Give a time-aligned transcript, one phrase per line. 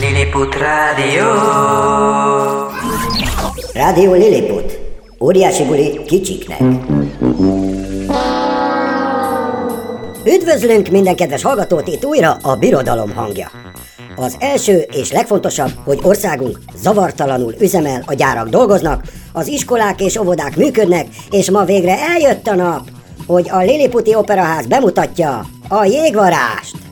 [0.00, 1.24] Lilliput Rádió.
[3.72, 4.78] Rádió Lilliput.
[5.20, 6.60] Óriási buli kicsiknek.
[10.24, 13.50] Üdvözlünk minden kedves hallgatót itt újra a Birodalom hangja.
[14.16, 19.02] Az első és legfontosabb, hogy országunk zavartalanul üzemel, a gyárak dolgoznak,
[19.32, 22.90] az iskolák és óvodák működnek, és ma végre eljött a nap,
[23.26, 26.85] hogy a Liliputi Operaház bemutatja a jégvarást.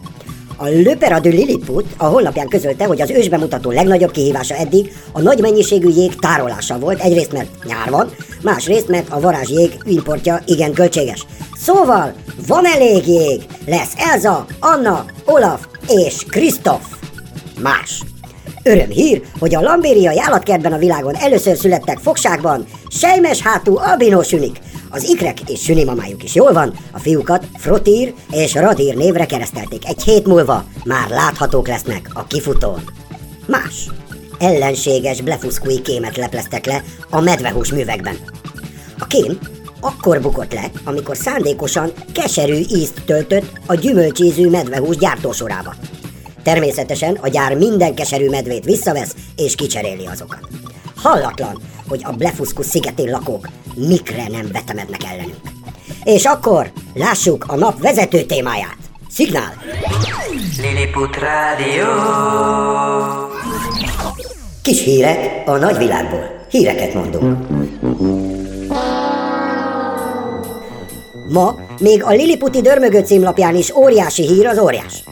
[0.57, 5.41] A Löpera de Lilliput a honlapján közölte, hogy az ősbemutató legnagyobb kihívása eddig a nagy
[5.41, 8.11] mennyiségű jég tárolása volt, egyrészt mert nyár van,
[8.43, 11.27] másrészt mert a varázsjég importja igen költséges.
[11.61, 12.13] Szóval
[12.47, 16.83] van elég jég, lesz Elza, Anna, Olaf és Kristoff.
[17.61, 18.03] Más.
[18.63, 24.59] Örömhír, hogy a lambériai állatkertben a világon először születtek fogságban sejmes hátú albinósünik.
[24.95, 29.89] Az ikrek és sünimamájuk is jól van, a fiúkat Frotír és Radír névre keresztelték.
[29.89, 32.81] Egy hét múlva már láthatók lesznek a kifutón.
[33.47, 33.89] Más.
[34.39, 38.17] Ellenséges blefuszkói kémet lepleztek le a medvehús művekben.
[38.99, 39.39] A kém
[39.81, 45.75] akkor bukott le, amikor szándékosan keserű ízt töltött a gyümölcsízű medvehús gyártósorába.
[46.43, 50.49] Természetesen a gyár minden keserű medvét visszavesz és kicseréli azokat.
[50.97, 55.41] Hallatlan, hogy a Blefuszkusz szigetén lakók mikre nem vetemednek ellenünk.
[56.05, 58.77] És akkor lássuk a nap vezető témáját.
[59.11, 59.53] Szignál!
[60.61, 61.85] Lilliput Rádió.
[64.63, 66.47] Kis hírek a nagyvilágból.
[66.51, 67.49] Híreket mondunk.
[71.29, 75.05] Ma még a Liliputi Dörmögő címlapján is óriási hír az óriás.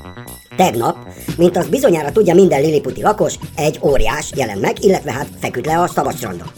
[0.56, 0.96] Tegnap,
[1.36, 5.78] mint azt bizonyára tudja minden Liliputi lakos, egy óriás jelent meg, illetve hát feküdt le
[5.78, 6.50] a szabadstrandon.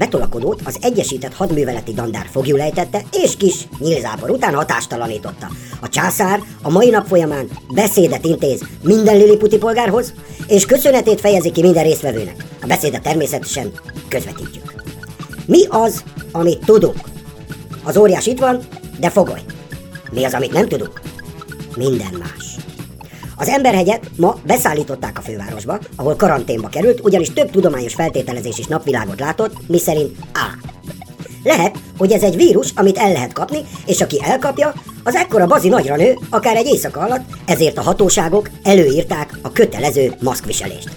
[0.00, 5.46] Betolakodót az Egyesített Hadműveleti Dandár fogjulejtette, és kis nyílzápor után hatástalanította.
[5.80, 10.12] A császár a mai nap folyamán beszédet intéz minden liliputi polgárhoz,
[10.46, 12.44] és köszönetét fejezi ki minden résztvevőnek.
[12.62, 13.72] A beszédet természetesen
[14.08, 14.82] közvetítjük.
[15.46, 16.98] Mi az, amit tudunk?
[17.84, 18.58] Az óriás itt van,
[19.00, 19.40] de fogoly.
[20.12, 21.00] Mi az, amit nem tudunk?
[21.76, 22.59] Minden más.
[23.40, 29.20] Az emberhegyet ma beszállították a fővárosba, ahol karanténba került, ugyanis több tudományos feltételezés is napvilágot
[29.20, 30.68] látott, miszerint A.
[31.42, 34.72] Lehet, hogy ez egy vírus, amit el lehet kapni, és aki elkapja,
[35.04, 40.14] az ekkora bazi nagyra nő, akár egy éjszaka alatt, ezért a hatóságok előírták a kötelező
[40.22, 40.90] maszkviselést.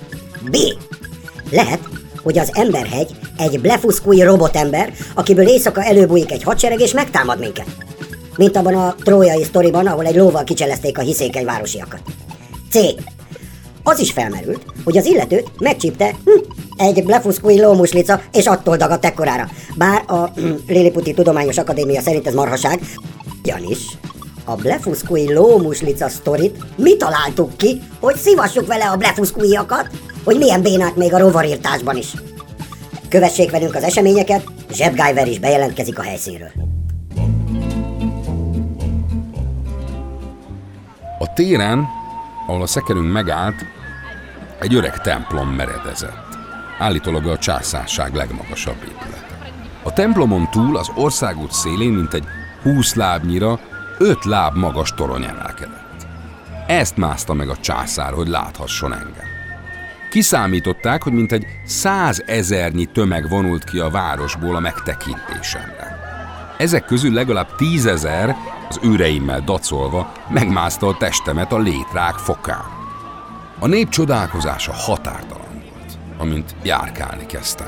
[0.49, 0.57] B.
[1.51, 1.79] Lehet,
[2.23, 7.67] hogy az emberhegy egy blefuszkúi robotember, akiből éjszaka előbújik egy hadsereg és megtámad minket.
[8.37, 12.01] Mint abban a trójai sztoriban, ahol egy lóval kicselezték a hiszékeny városiakat.
[12.73, 12.79] C.
[13.84, 16.39] Az is felmerült, hogy az illetőt megcsípte hm,
[16.78, 19.50] egy blefuszkúi lómuslica, és attól dagadt ekkorára.
[19.75, 22.79] Bár a hm, Liliputi Tudományos Akadémia szerint ez marhaság,
[23.44, 23.78] Janis,
[24.45, 29.89] a blefuszkúi lómuslica sztorit mi találtuk ki, hogy szivassuk vele a blefuszkúiakat,
[30.23, 32.13] hogy milyen bénák még a rovarírtásban is.
[33.09, 36.51] Kövessék velünk az eseményeket, Zsebgájver is bejelentkezik a helyszínről.
[41.19, 41.88] A téren,
[42.47, 43.65] ahol a szekerünk megállt,
[44.59, 46.37] egy öreg templom meredezett.
[46.79, 49.37] Állítólag a császárság legmagasabb épülete.
[49.83, 52.23] A templomon túl az országút szélén, mint egy
[52.61, 53.59] húsz lábnyira,
[53.97, 56.07] öt láb magas torony emelkedett.
[56.67, 59.31] Ezt mászta meg a császár, hogy láthasson engem.
[60.09, 65.99] Kiszámították, hogy mintegy százezernyi tömeg vonult ki a városból a megtekintésemre.
[66.57, 68.35] Ezek közül legalább tízezer,
[68.73, 72.63] az őreimmel dacolva, megmászta a testemet a létrák fokán.
[73.59, 77.67] A nép csodálkozása határtalan volt, amint járkálni kezdtem.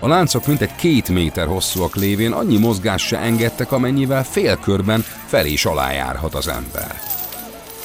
[0.00, 5.64] A láncok mintegy két méter hosszúak lévén annyi mozgás se engedtek, amennyivel félkörben fel és
[5.64, 7.00] alá az ember.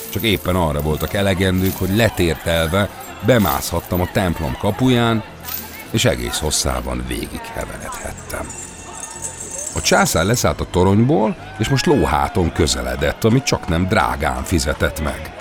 [0.10, 2.90] Csak éppen arra voltak elegendők, hogy letértelve
[3.26, 5.24] bemászhattam a templom kapuján,
[5.92, 8.67] és egész hosszában végig heveredhettem.
[9.88, 15.34] Császár leszállt a toronyból, és most lóháton közeledett, amit csak nem drágán fizetett meg.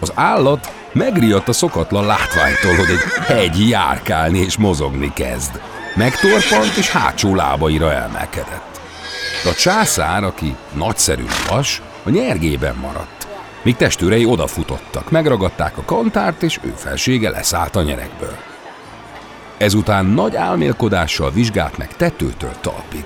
[0.00, 5.60] Az állat megriadt a szokatlan látványtól, hogy egy hegy járkálni és mozogni kezd.
[5.94, 8.80] Megtorpant és hátsó lábaira elmelkedett.
[9.44, 13.28] De a császár, aki nagyszerű vas, a nyergében maradt.
[13.62, 18.36] Míg testőrei odafutottak, megragadták a kantárt, és ő felsége leszállt a nyerekből.
[19.58, 23.04] Ezután nagy álmélkodással vizsgált meg tetőtől talpig,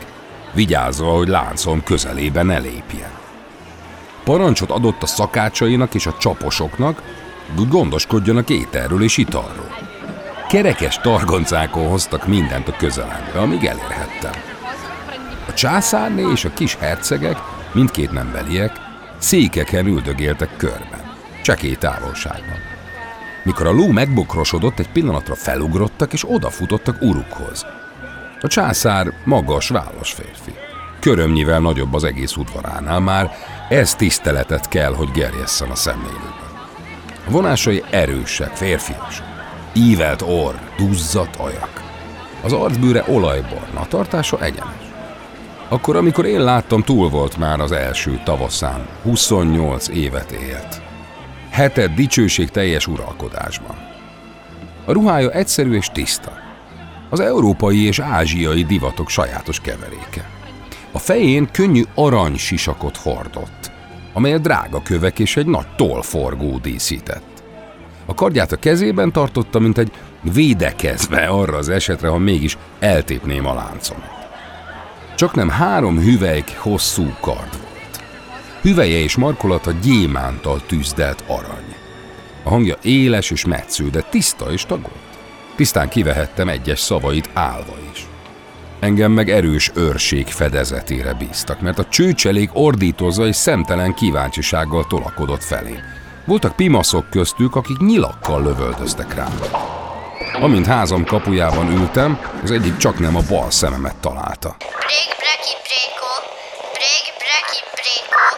[0.55, 3.11] vigyázva, hogy láncom közelébe ne lépjen.
[4.25, 7.03] Parancsot adott a szakácsainak és a csaposoknak,
[7.56, 9.77] hogy gondoskodjanak ételről és italról.
[10.49, 14.33] Kerekes targoncákon hoztak mindent a közelembe, amíg elérhettem.
[15.49, 17.39] A császárné és a kis hercegek,
[17.73, 18.73] mindkét nembeliek,
[19.19, 21.12] székeken üldögéltek körben,
[21.43, 22.59] csekély távolságban.
[23.43, 27.67] Mikor a ló megbokrosodott, egy pillanatra felugrottak és odafutottak urukhoz.
[28.44, 30.55] A császár magas, vállas férfi.
[31.00, 33.31] Körömnyivel nagyobb az egész udvaránál, már
[33.69, 36.50] ez tiszteletet kell, hogy gerjesszen a szemlélőben.
[37.26, 39.26] A vonásai erősek, férfiasak.
[39.73, 41.82] Ívelt orr, duzzat ajak.
[42.43, 44.93] Az arcbőre olajbarna, a tartása egyenes.
[45.69, 48.87] Akkor, amikor én láttam, túl volt már az első tavaszán.
[49.02, 50.82] 28 évet élt.
[51.50, 53.76] Heted dicsőség teljes uralkodásban.
[54.85, 56.44] A ruhája egyszerű és tiszta.
[57.14, 60.28] Az európai és ázsiai divatok sajátos keveréke.
[60.93, 63.70] A fején könnyű arany sisakot hordott,
[64.12, 67.43] amelyet drága kövek és egy nagy tollforgó díszített.
[68.06, 69.93] A kardját a kezében tartotta, mint egy
[70.32, 74.28] védekezve arra az esetre, ha mégis eltépném a láncomat.
[75.16, 78.05] Csak nem három hüvelyk hosszú kard volt.
[78.62, 81.75] Hüveje és markolata gyémántal tűzdelt arany.
[82.43, 85.04] A hangja éles és metsző, de tiszta és tagolt.
[85.56, 88.06] Tisztán kivehettem egyes szavait állva is.
[88.81, 95.79] Engem meg erős őrség fedezetére bíztak, mert a csőcselék ordítozza és szemtelen kíváncsisággal tolakodott felé.
[96.25, 99.39] Voltak pimaszok köztük, akik nyilakkal lövöldöztek rám.
[100.41, 104.57] Amint házam kapujában ültem, az egyik csak nem a bal szememet találta.
[104.59, 106.13] Brég, breki, bréko,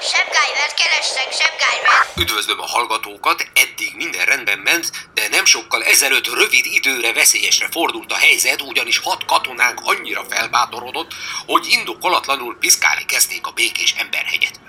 [0.00, 2.16] sebgájvert kerestek, sebgájvert.
[2.16, 8.12] Üdvözlöm a hallgatókat, eddig minden rendben ment, de nem sokkal ezelőtt rövid időre veszélyesre fordult
[8.12, 11.14] a helyzet, ugyanis hat katonánk annyira felbátorodott,
[11.46, 14.60] hogy indokolatlanul piszkálni kezdték a békés emberhegyet.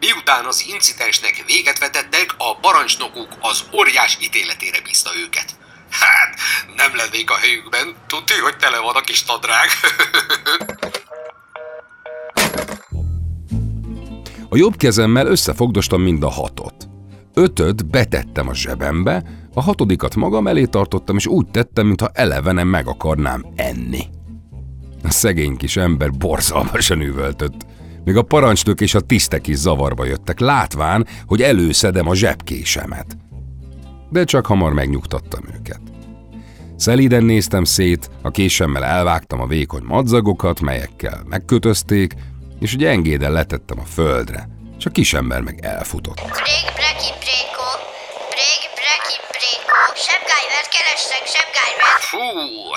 [0.00, 5.50] Miután az incidensnek véget vetettek, a parancsnokuk az óriás ítéletére bízta őket.
[5.90, 6.40] Hát,
[6.76, 9.70] nem lennék a helyükben, tudti, hogy tele van a kis nadrág.
[14.52, 16.88] A jobb kezemmel összefogdostam mind a hatot.
[17.34, 19.24] Ötöt betettem a zsebembe,
[19.54, 24.02] a hatodikat magam elé tartottam, és úgy tettem, mintha elevenen meg akarnám enni.
[25.02, 27.66] A szegény kis ember borzalmasan üvöltött.
[28.04, 33.16] Még a parancsnok és a tisztek is zavarba jöttek, látván, hogy előszedem a zsebkésemet.
[34.10, 35.80] De csak hamar megnyugtattam őket.
[36.76, 42.14] Szelíden néztem szét, a késemmel elvágtam a vékony madzagokat, melyekkel megkötözték,
[42.60, 44.48] és gyengéden letettem a földre,
[44.78, 46.20] és a kisember meg elfutott.
[46.20, 47.68] Brég, breki, bréko,
[48.34, 52.02] brég, breki, bréko, sebgájvert kerestek, sebgájvert.
[52.12, 52.24] Fú,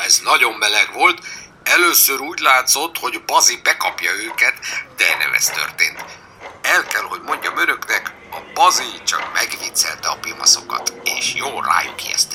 [0.05, 1.19] ez nagyon meleg volt.
[1.63, 4.55] Először úgy látszott, hogy Bazi bekapja őket,
[4.97, 6.05] de nem ez történt.
[6.61, 12.32] El kell, hogy mondjam önöknek, a Bazi csak megviccelte a pimaszokat, és jól rájuk ijesztett.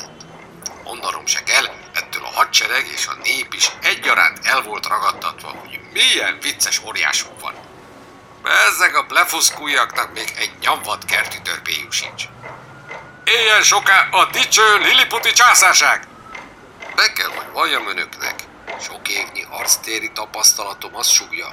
[6.09, 7.53] Hogy milyen vicces óriásuk van.
[8.67, 12.23] Ezek a blefuszkújaknak még egy nyomvat kerti törpéjük sincs.
[13.23, 16.07] Éljen soká a dicső Liliputi császárság!
[16.95, 18.35] Be kell, hogy valljam önöknek,
[18.81, 21.49] sok évnyi arctéri tapasztalatom azt súgja,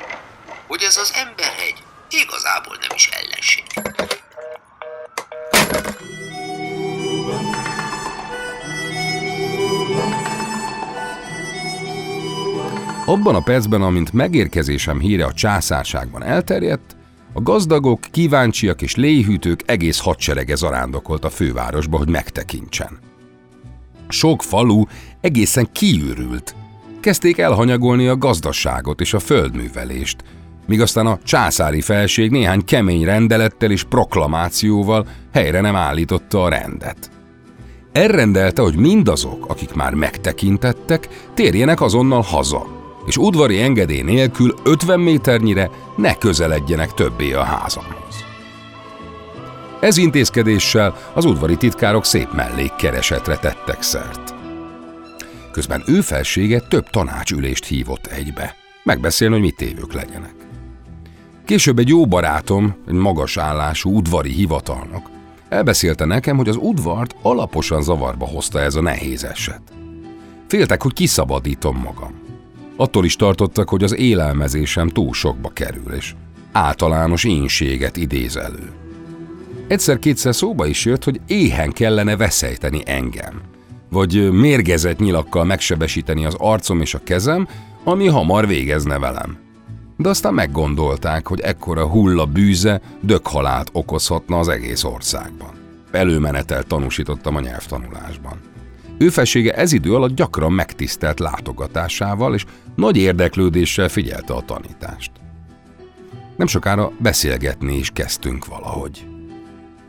[0.66, 3.64] hogy ez az emberhegy igazából nem is ellenség.
[13.08, 16.96] Abban a percben, amint megérkezésem híre a császárságban elterjedt,
[17.32, 22.98] a gazdagok, kíváncsiak és léhűtők egész hadserege zarándokolt a fővárosba, hogy megtekintsen.
[24.08, 24.84] Sok falu
[25.20, 26.54] egészen kiürült.
[27.00, 30.24] Kezdték elhanyagolni a gazdaságot és a földművelést,
[30.66, 37.10] míg aztán a császári felség néhány kemény rendelettel és proklamációval helyre nem állította a rendet.
[37.92, 42.75] Elrendelte, hogy mindazok, akik már megtekintettek, térjenek azonnal haza,
[43.06, 48.24] és udvari engedély nélkül 50 méternyire ne közeledjenek többé a házamhoz.
[49.80, 54.34] Ez intézkedéssel az udvari titkárok szép mellékkeresetre tettek szert.
[55.52, 60.34] Közben ő felsége több tanácsülést hívott egybe, megbeszélni, hogy mit tévők legyenek.
[61.44, 65.10] Később egy jó barátom, egy magas állású udvari hivatalnok,
[65.48, 69.62] elbeszélte nekem, hogy az udvart alaposan zavarba hozta ez a nehéz eset.
[70.48, 72.25] Féltek, hogy kiszabadítom magam.
[72.76, 76.14] Attól is tartottak, hogy az élelmezésem túl sokba kerül, és
[76.52, 78.72] általános énséget idéz elő.
[79.68, 83.40] Egyszer-kétszer szóba is jött, hogy éhen kellene veszejteni engem,
[83.90, 87.48] vagy mérgezett nyilakkal megsebesíteni az arcom és a kezem,
[87.84, 89.38] ami hamar végezne velem.
[89.96, 95.50] De aztán meggondolták, hogy ekkora hulla bűze dökhalált okozhatna az egész országban.
[95.90, 98.55] Előmenetel tanúsítottam a nyelvtanulásban.
[98.98, 102.44] Ő felsége ez idő alatt gyakran megtisztelt látogatásával és
[102.76, 105.10] nagy érdeklődéssel figyelte a tanítást.
[106.36, 109.06] Nem sokára beszélgetni is kezdtünk valahogy.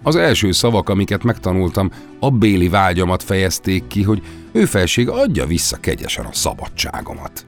[0.04, 4.22] Az első szavak, amiket megtanultam, a béli vágyamat fejezték ki, hogy
[4.52, 7.46] ő felség adja vissza kegyesen a szabadságomat.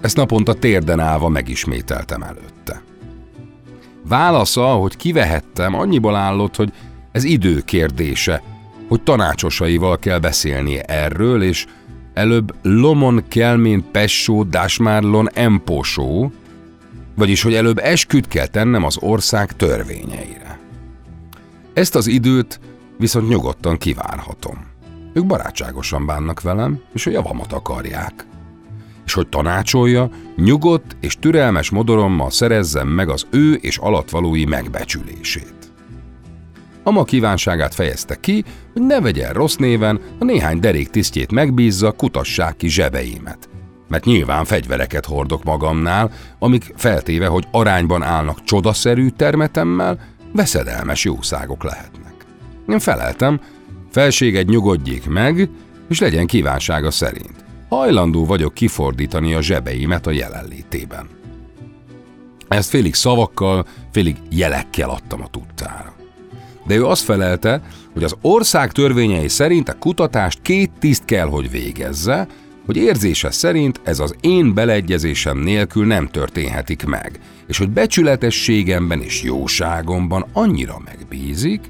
[0.00, 2.82] Ezt naponta térden állva megismételtem előtte.
[4.08, 6.72] Válasza, hogy kivehettem, annyiból állott, hogy
[7.12, 8.42] ez idő kérdése,
[8.88, 11.66] hogy tanácsosaival kell beszélnie erről, és
[12.14, 16.32] előbb lomon kelmén pessó dásmárlon emposó,
[17.14, 20.58] vagyis hogy előbb esküt kell tennem az ország törvényeire.
[21.72, 22.60] Ezt az időt
[22.98, 24.72] viszont nyugodtan kivárhatom.
[25.12, 28.26] Ők barátságosan bánnak velem, és a javamat akarják.
[29.04, 35.63] És hogy tanácsolja, nyugodt és türelmes modorommal szerezzem meg az ő és alatvalói megbecsülését.
[36.86, 42.56] Ama kívánságát fejezte ki, hogy ne vegyen rossz néven, a néhány derék tisztjét megbízza, kutassák
[42.56, 43.48] ki zsebeimet.
[43.88, 49.98] Mert nyilván fegyvereket hordok magamnál, amik feltéve, hogy arányban állnak csodaszerű termetemmel,
[50.32, 52.14] veszedelmes jószágok lehetnek.
[52.68, 53.40] Én feleltem,
[53.90, 55.48] felséged nyugodjék meg,
[55.88, 57.44] és legyen kívánsága szerint.
[57.68, 61.08] Hajlandó vagyok kifordítani a zsebeimet a jelenlétében.
[62.48, 65.94] Ezt félig szavakkal, félig jelekkel adtam a tudtára
[66.66, 71.50] de ő azt felelte, hogy az ország törvényei szerint a kutatást két tiszt kell, hogy
[71.50, 72.26] végezze,
[72.66, 79.22] hogy érzése szerint ez az én beleegyezésem nélkül nem történhetik meg, és hogy becsületességemben és
[79.22, 81.60] jóságomban annyira megbízik,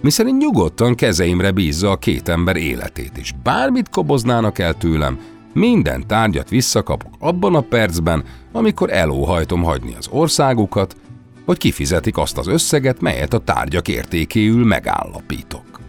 [0.00, 5.18] miszerint nyugodtan kezeimre bízza a két ember életét, és bármit koboznának el tőlem,
[5.54, 10.96] minden tárgyat visszakapok abban a percben, amikor elóhajtom hagyni az országukat,
[11.44, 15.80] hogy kifizetik azt az összeget, melyet a tárgyak értékéül megállapítok.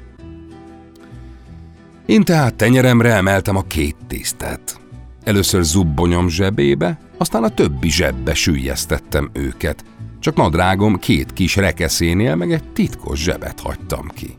[2.05, 4.79] Én tehát tenyeremre emeltem a két tisztet.
[5.23, 9.83] Először zubbonyom zsebébe, aztán a többi zsebbe sűjjesztettem őket,
[10.19, 14.37] csak nadrágom két kis rekeszénél meg egy titkos zsebet hagytam ki.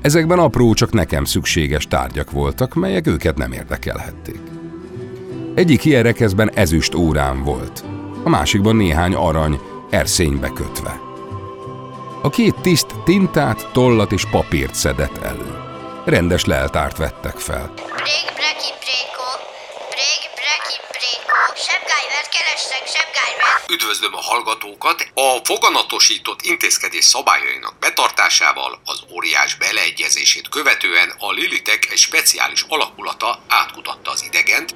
[0.00, 4.40] Ezekben apró, csak nekem szükséges tárgyak voltak, melyek őket nem érdekelhették.
[5.54, 7.84] Egyik ilyen rekeszben ezüst órám volt,
[8.24, 9.58] a másikban néhány arany,
[9.90, 11.00] erszénybe kötve.
[12.22, 15.64] A két tiszt tintát, tollat és papírt szedett elő.
[16.04, 17.72] Rendes leltárt vettek fel.
[17.74, 19.28] Brég, breki, bréko,
[19.94, 21.38] brég, breki, bréko,
[21.68, 23.70] sebgájvert kerestek, sebgájvert.
[23.70, 25.10] Üdvözlöm a hallgatókat!
[25.14, 34.10] A foganatosított intézkedés szabályainak betartásával az óriás beleegyezését követően a Lilitek egy speciális alakulata átkutatta
[34.10, 34.74] az idegent,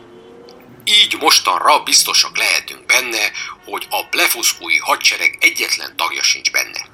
[0.91, 3.31] így mostanra biztosak lehetünk benne,
[3.65, 6.87] hogy a blefuszkói hadsereg egyetlen tagja sincs benne.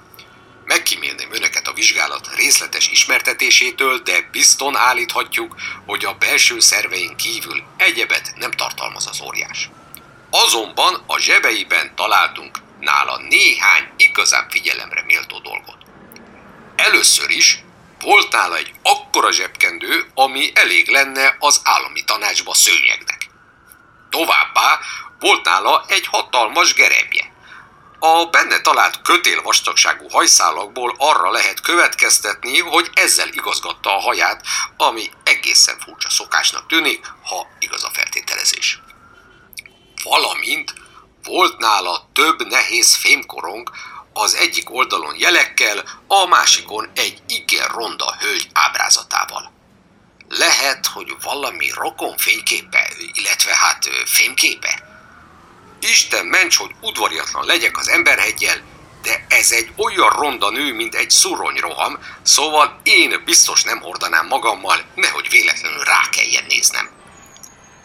[0.65, 8.33] Megkímélném önöket a vizsgálat részletes ismertetésétől, de bizton állíthatjuk, hogy a belső szervein kívül egyebet
[8.37, 9.69] nem tartalmaz az óriás.
[10.31, 15.77] Azonban a zsebeiben találtunk nála néhány igazán figyelemre méltó dolgot.
[16.77, 17.59] Először is
[18.01, 23.16] volt nála egy akkora zsebkendő, ami elég lenne az állami tanácsba szőnyegnek.
[24.11, 24.79] Továbbá
[25.19, 27.35] volt nála egy hatalmas gerebje.
[27.99, 34.47] A benne talált kötél vastagságú hajszálakból arra lehet következtetni, hogy ezzel igazgatta a haját,
[34.77, 38.81] ami egészen furcsa szokásnak tűnik, ha igaz a feltételezés.
[40.05, 40.75] Valamint
[41.25, 43.71] volt nála több nehéz fémkorong,
[44.13, 49.56] az egyik oldalon jelekkel, a másikon egy igen ronda hölgy ábrázatával.
[50.29, 54.83] Lehet, hogy valami rokon fényképe, illetve hát fémképe?
[55.81, 58.63] Isten ments, hogy udvariatlan legyek az emberhegyel,
[59.03, 64.85] de ez egy olyan ronda nő, mint egy szuronyroham, szóval én biztos nem hordanám magammal,
[64.95, 66.91] nehogy véletlenül rá kelljen néznem.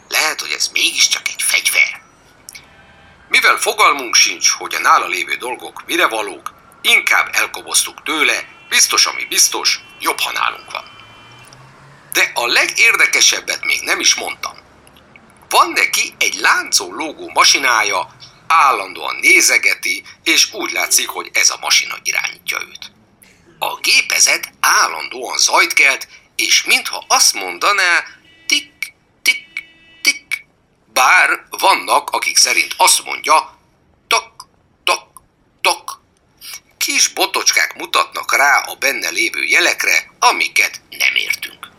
[0.07, 2.01] Lehet, hogy ez mégiscsak egy fegyver.
[3.29, 9.25] Mivel fogalmunk sincs, hogy a nála lévő dolgok mire valók, inkább elkoboztuk tőle, biztos, ami
[9.25, 10.90] biztos, jobb, ha nálunk van.
[12.13, 14.57] De a legérdekesebbet még nem is mondtam.
[15.49, 18.15] Van neki egy láncon lógó masinája,
[18.47, 22.91] állandóan nézegeti, és úgy látszik, hogy ez a masina irányítja őt.
[23.59, 28.03] A gépezet állandóan zajt kelt, és mintha azt mondaná,
[28.47, 29.45] tik, tik,
[30.01, 30.45] tik.
[30.93, 33.57] Bár vannak, akik szerint azt mondja,
[34.07, 34.47] tok,
[34.83, 35.21] tok,
[35.61, 36.01] tok.
[36.77, 41.70] Kis botocskák mutatnak rá a benne lévő jelekre, amiket nem értünk.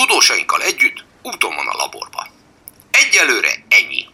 [0.00, 2.26] Tudósainkkal együtt úton van a laborba.
[2.90, 4.06] Egyelőre ennyi.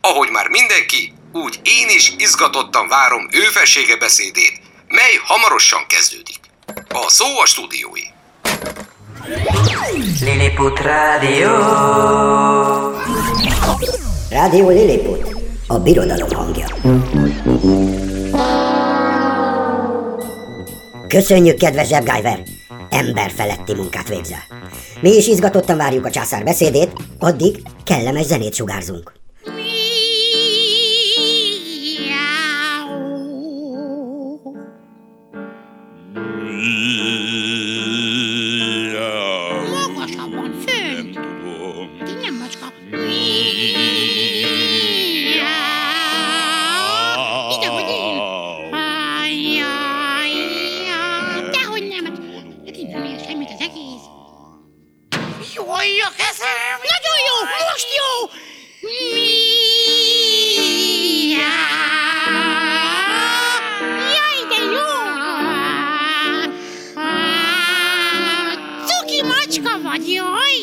[0.00, 6.38] Ahogy már mindenki, úgy én is izgatottan várom ő felsége beszédét, mely hamarosan kezdődik.
[6.88, 8.02] A szó a stúdiói.
[10.20, 11.56] Lilliput Rádió.
[14.30, 16.66] Rádió Lilliput, a birodalom hangja.
[21.08, 22.42] Köszönjük, kedves zsebgájver!
[22.90, 24.42] Ember feletti munkát végzel.
[25.00, 29.17] Mi is izgatottan várjuk a császár beszédét, addig kellemes zenét sugárzunk.
[56.92, 57.36] Nagyon jó,
[57.68, 58.10] most jó!
[64.16, 64.90] Jaj, de jó!
[68.86, 70.56] Cuki macska vagy, jaj!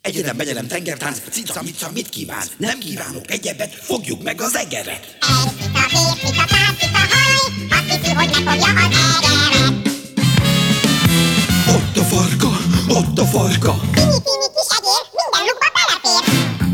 [0.00, 2.46] Egyetem, begyelem, tengertánc, cica, mica, mit kíván?
[2.56, 5.16] Nem kívánok egyebet, fogjuk meg az egeret!
[5.20, 7.32] Egy pika, két pika, pár pika, haj,
[7.70, 9.86] azt hiszi, hogy megfogja az egeret.
[11.68, 12.48] Ott a farka,
[12.88, 16.22] ott a farka, kis egér, minden lukba belefér.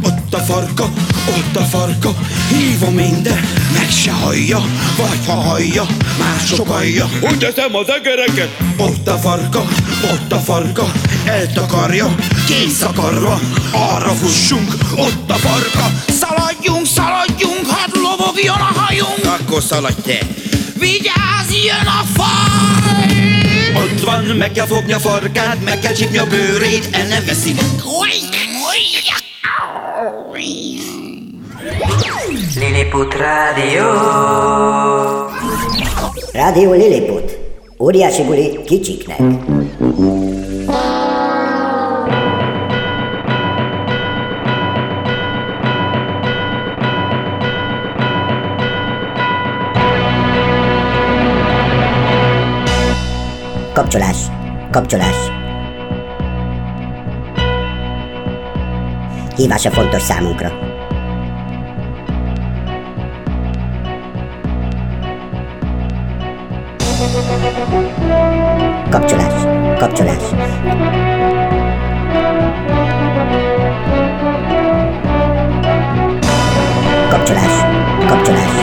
[0.03, 0.89] ott a farka,
[1.29, 2.11] ott a farka,
[2.49, 3.41] hívom minden,
[3.73, 4.61] meg se hallja,
[4.97, 5.87] vagy ha hallja,
[6.19, 7.09] mások hallja.
[7.21, 8.49] Hogy teszem az egereket?
[8.77, 9.65] Ott a farka,
[10.13, 10.93] ott a farka,
[11.25, 12.15] eltakarja,
[12.47, 13.41] készakarva,
[13.73, 15.93] arra fussunk, ott a farka.
[16.09, 19.41] Szaladjunk, szaladjunk, hát lovogjon a hajunk.
[19.41, 20.19] Akkor szaladj te.
[20.79, 23.14] Vigyázz, jön a faj!
[23.77, 27.55] Ott van, meg kell fogni a farkát, meg kell csípni a bőrét, el nem veszi.
[32.59, 33.85] Lilliput Rádió.
[36.33, 37.39] Rádió Lilliput.
[37.79, 39.19] Óriási buli kicsiknek.
[53.75, 54.17] Kapcsolás.
[54.71, 55.17] Kapcsolás.
[59.37, 60.49] Hívása fontos számunkra.
[68.91, 69.47] Kapcsolás.
[69.79, 70.23] Kapcsolás.
[77.11, 77.65] Kapcsolás.
[78.09, 78.54] Kapcsolás.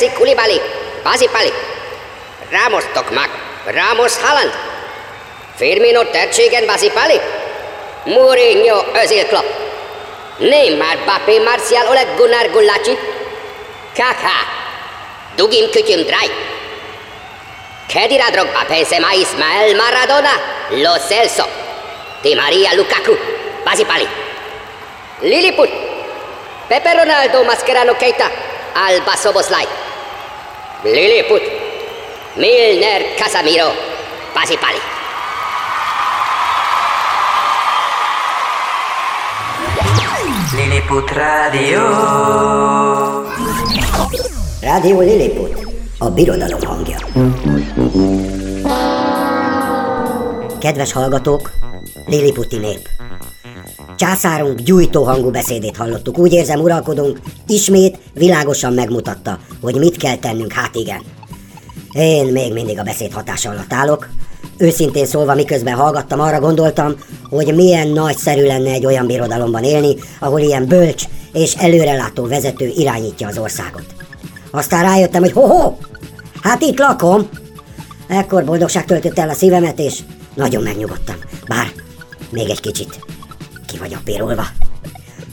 [0.00, 0.58] Messi Kulibali,
[1.04, 1.52] Basipali,
[2.50, 3.30] Ramos Tokmak,
[3.66, 4.52] Ramos Haaland,
[5.58, 7.20] Firmino Tercségen Basipali,
[8.06, 9.44] Mourinho Özil Klopp,
[10.40, 12.96] Neymar Bappé Martial Oleg Gunnar Gullaci,
[13.94, 14.36] Kaká,
[15.36, 16.30] Dugim Kütyüm Dráj,
[17.88, 20.32] Kedira Drogba Benzema Ismael Maradona,
[20.82, 21.44] Lo Celso,
[22.22, 23.14] Di Maria Lukaku,
[23.66, 24.08] Basipali,
[25.20, 25.68] Lilliput,
[26.68, 28.30] Pepe Ronaldo Mascherano Keita,
[28.74, 29.89] Alba Soboslai,
[30.82, 31.42] Lilliput,
[32.36, 33.68] Milner Casamiro,
[34.34, 34.78] Basipali.
[40.56, 41.80] Lilliput Rádió.
[44.62, 45.52] Rádió Lilliput,
[45.98, 46.96] a birodalom hangja.
[50.58, 51.50] Kedves hallgatók,
[52.06, 52.88] Lilliputi nép.
[54.00, 56.18] Császárunk gyújtó hangú beszédét hallottuk.
[56.18, 61.02] Úgy érzem, uralkodunk, ismét világosan megmutatta, hogy mit kell tennünk, hát igen.
[61.92, 64.08] Én még mindig a beszéd hatása alatt állok.
[64.56, 66.94] Őszintén szólva, miközben hallgattam, arra gondoltam,
[67.30, 73.28] hogy milyen nagyszerű lenne egy olyan birodalomban élni, ahol ilyen bölcs és előrelátó vezető irányítja
[73.28, 73.84] az országot.
[74.50, 75.74] Aztán rájöttem, hogy ho-ho!
[76.42, 77.28] Hát itt lakom!
[78.08, 79.98] Ekkor boldogság töltött el a szívemet, és
[80.34, 81.16] nagyon megnyugodtam.
[81.48, 81.72] Bár
[82.30, 82.98] még egy kicsit
[83.70, 84.44] ki vagyok pirulva.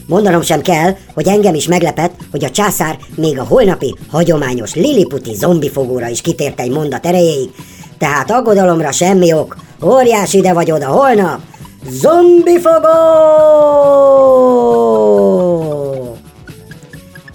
[0.06, 5.34] Mondanom sem kell, hogy engem is meglepett, hogy a császár még a holnapi hagyományos liliputi
[5.34, 7.50] zombifogóra is kitért egy mondat erejéig,
[7.98, 9.56] tehát aggodalomra semmi ok.
[9.84, 11.40] Óriás ide vagy oda holnap!
[11.88, 12.88] Zombifogó!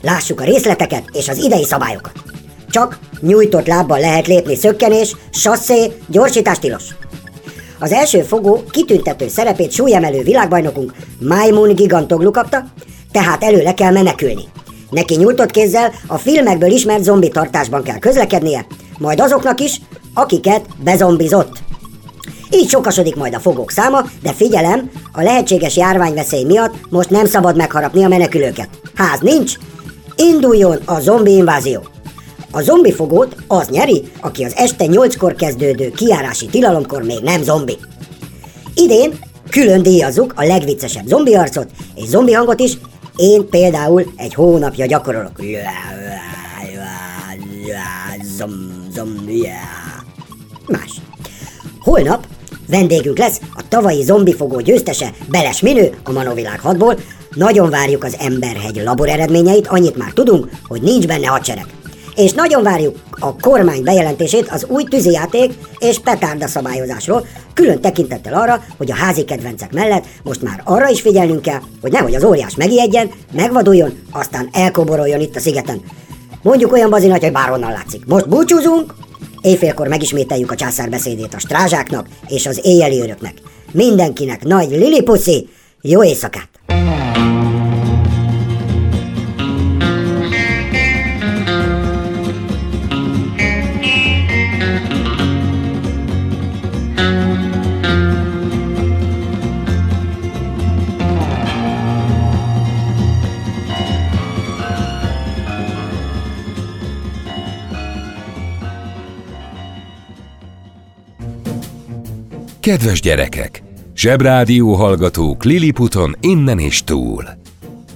[0.01, 2.13] Lássuk a részleteket és az idei szabályokat.
[2.69, 6.83] Csak nyújtott lábbal lehet lépni szökkenés, sasszé, gyorsítás tilos.
[7.83, 12.63] Az első fogó kitüntető szerepét súlyemelő világbajnokunk Maimun Gigantoglu kapta,
[13.11, 14.43] tehát előle kell menekülni.
[14.89, 18.65] Neki nyújtott kézzel a filmekből ismert zombi tartásban kell közlekednie,
[18.97, 19.81] majd azoknak is,
[20.13, 21.57] akiket bezombizott.
[22.51, 27.55] Így sokasodik majd a fogók száma, de figyelem, a lehetséges járványveszély miatt most nem szabad
[27.55, 28.69] megharapni a menekülőket.
[28.95, 29.53] Ház nincs,
[30.15, 31.92] induljon a zombi invázió.
[32.55, 37.77] A zombi fogót az nyeri, aki az este 8-kor kezdődő kiárási tilalomkor még nem zombi.
[38.75, 42.77] Idén külön díjazzuk a legviccesebb zombi arcot és zombi hangot is,
[43.15, 45.41] én például egy hónapja gyakorolok.
[48.37, 48.51] Zom,
[48.93, 49.25] zom,
[50.67, 51.01] Más.
[51.79, 52.27] Holnap
[52.67, 56.99] vendégünk lesz a tavalyi zombifogó győztese Beles Minő a Manovilág 6-ból.
[57.35, 61.65] Nagyon várjuk az Emberhegy labor eredményeit, annyit már tudunk, hogy nincs benne hadsereg.
[62.15, 68.63] És nagyon várjuk a kormány bejelentését az új tűzijáték és petárda szabályozásról, külön tekintettel arra,
[68.77, 72.55] hogy a házi kedvencek mellett most már arra is figyelnünk kell, hogy nehogy az óriás
[72.55, 75.81] megijedjen, megvaduljon, aztán elkoboroljon itt a szigeten.
[76.41, 78.05] Mondjuk olyan bazinat, hogy bárhonnan látszik.
[78.05, 78.93] Most búcsúzunk,
[79.43, 83.33] Éjfélkor megismételjük a császár beszédét a strázsáknak és az éjjeli őröknek.
[83.71, 85.49] Mindenkinek nagy lilipuszi,
[85.81, 86.49] jó éjszakát!
[112.63, 113.63] Kedves gyerekek!
[113.95, 117.23] Zsebrádió hallgatók Liliputon innen és túl.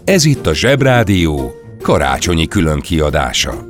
[0.04, 1.52] Ez itt a Zsebrádió
[1.82, 3.66] karácsonyi különkiadása.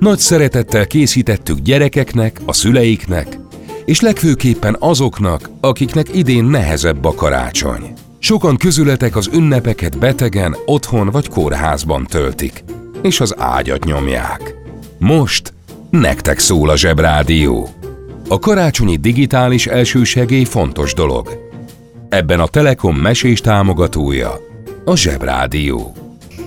[0.00, 3.38] Nagy szeretettel készítettük gyerekeknek, a szüleiknek,
[3.84, 7.92] és legfőképpen azoknak, akiknek idén nehezebb a karácsony.
[8.18, 12.64] Sokan közületek az ünnepeket betegen, otthon vagy kórházban töltik,
[13.02, 14.54] és az ágyat nyomják.
[14.98, 15.52] Most
[15.90, 17.68] nektek szól a Zsebrádió.
[18.28, 21.50] A karácsonyi digitális elsősegély fontos dolog.
[22.08, 24.40] Ebben a Telekom mesés támogatója
[24.84, 25.94] a Zsebrádió.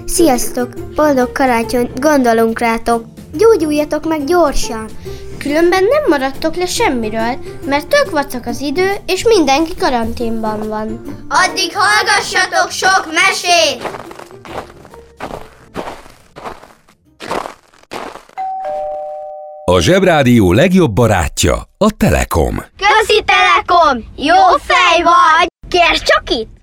[0.05, 0.69] Sziasztok!
[0.95, 1.91] Boldog karácsony!
[1.95, 3.05] Gondolunk rátok!
[3.33, 4.85] Gyógyuljatok meg gyorsan!
[5.37, 11.01] Különben nem maradtok le semmiről, mert tök vacak az idő, és mindenki karanténban van.
[11.29, 13.89] Addig hallgassatok sok mesét!
[19.71, 22.55] A Zsebrádió legjobb barátja a Telekom.
[22.57, 24.05] Közi Telekom!
[24.15, 25.47] Jó fej vagy!
[25.69, 26.54] Kérd csak itt!